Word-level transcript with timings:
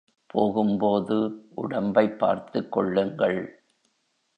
போகும்போது, 0.27 1.45
உடம்பைப் 1.57 2.17
பார்த்துக் 2.17 2.71
கொள்ளுங்கள். 2.71 3.63